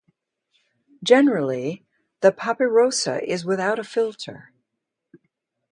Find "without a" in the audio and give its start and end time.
3.45-3.83